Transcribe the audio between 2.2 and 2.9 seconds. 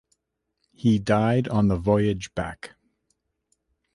back.